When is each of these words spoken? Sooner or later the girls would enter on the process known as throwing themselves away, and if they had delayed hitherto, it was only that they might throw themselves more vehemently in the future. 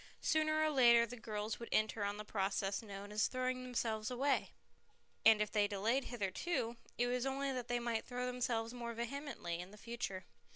Sooner 0.23 0.59
or 0.59 0.71
later 0.71 1.05
the 1.05 1.15
girls 1.15 1.59
would 1.59 1.69
enter 1.71 2.03
on 2.03 2.17
the 2.17 2.25
process 2.25 2.81
known 2.81 3.11
as 3.11 3.27
throwing 3.27 3.61
themselves 3.61 4.09
away, 4.09 4.49
and 5.23 5.39
if 5.43 5.51
they 5.51 5.61
had 5.61 5.69
delayed 5.69 6.05
hitherto, 6.05 6.77
it 6.97 7.05
was 7.05 7.27
only 7.27 7.51
that 7.51 7.67
they 7.67 7.79
might 7.79 8.03
throw 8.05 8.25
themselves 8.25 8.73
more 8.73 8.95
vehemently 8.95 9.59
in 9.59 9.69
the 9.69 9.77
future. 9.77 10.25